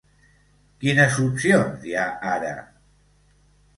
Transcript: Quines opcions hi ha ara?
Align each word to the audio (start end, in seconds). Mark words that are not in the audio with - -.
Quines 0.85 1.19
opcions 1.25 1.85
hi 1.91 1.95
ha 1.99 2.07
ara? 2.39 2.55